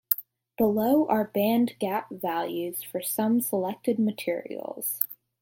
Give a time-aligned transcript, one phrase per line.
[0.57, 4.99] Below are band gap values for some selected materials.